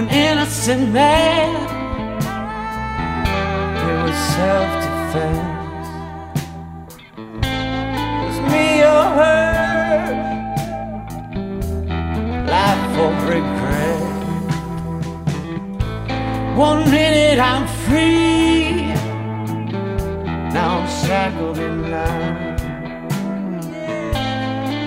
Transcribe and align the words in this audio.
an 0.00 0.08
innocent 0.08 0.92
man. 0.94 1.50
It 3.88 3.96
was 4.02 4.16
self 4.36 4.70
defense. 4.84 5.88
It's 8.24 8.40
me 8.52 8.66
or 8.94 9.04
her. 9.20 9.44
Life 12.56 12.94
of 13.06 13.14
regret. 13.34 14.00
One 16.56 16.82
minute 16.90 17.38
I'm 17.38 17.66
free. 17.84 18.86
Now 20.56 20.78
I'm 20.78 20.88
shackled 21.02 21.58
in 21.58 21.90
line. 21.90 22.56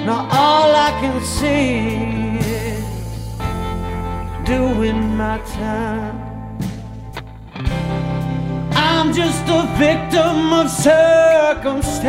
Now 0.08 0.22
all 0.32 0.70
I 0.88 0.90
can 1.02 1.22
see 1.22 2.33
doing 4.46 5.16
my 5.16 5.38
time. 5.40 6.18
I'm 8.74 9.14
just 9.14 9.44
a 9.48 9.64
victim 9.78 10.54
of 10.54 10.70
circumstance. 10.70 12.04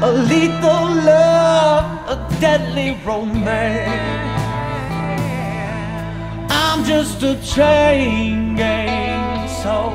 A 0.00 0.12
lethal 0.30 0.84
love, 1.12 1.86
a 2.14 2.16
deadly 2.40 2.96
romance. 3.04 4.38
I'm 6.50 6.84
just 6.84 7.22
a 7.22 7.34
chain 7.42 8.54
gang 8.54 9.48
soul. 9.48 9.92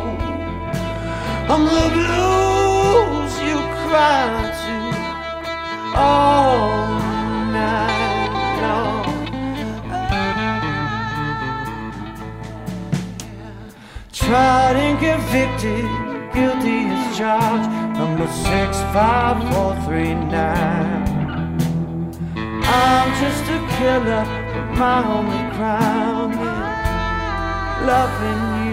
I'm 1.52 1.66
the 1.66 1.90
blues 1.98 3.34
you 3.48 3.58
cry 3.88 4.28
to 4.64 4.76
all 5.98 6.23
Tried 14.26 14.76
and 14.78 14.98
convicted, 15.00 15.86
guilty 16.34 16.88
as 16.88 17.18
charged. 17.18 17.70
Number 17.98 18.28
six 18.28 18.78
five 18.94 19.38
four 19.54 19.76
three 19.86 20.14
nine. 20.16 21.60
I'm 22.66 23.10
just 23.22 23.44
a 23.44 23.60
killer, 23.78 24.26
but 24.54 24.68
my 24.80 25.00
only 25.18 25.44
crime 25.56 26.32
is 26.32 26.78
loving 27.86 28.68
you. 28.68 28.73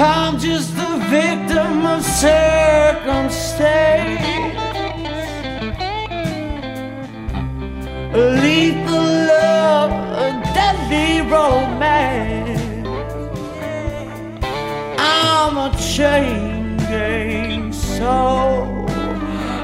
I'm 0.00 0.38
just 0.38 0.76
the 0.76 0.96
victim 1.10 1.84
of 1.84 2.04
circumstance. 2.04 3.48
A 8.14 8.18
lethal 8.42 9.08
love, 9.32 9.90
a 10.24 10.30
deadly 10.54 11.20
romance. 11.28 12.60
I'm 14.98 15.56
a 15.58 15.70
chain 15.76 16.76
gang 16.76 17.72
soul. 17.72 18.86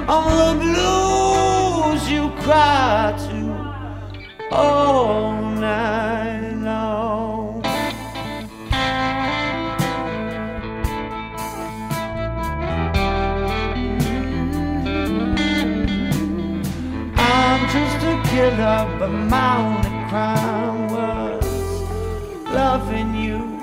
I'm 0.08 0.26
the 0.40 0.54
blues 0.64 2.10
you 2.10 2.30
cry 2.42 3.14
to 3.28 3.33
just 17.74 18.06
a 18.06 18.22
killer, 18.30 18.86
but 19.00 19.08
my 19.08 19.56
only 19.58 20.08
crime 20.08 20.88
was 20.92 21.82
loving 22.52 23.14
you. 23.16 23.53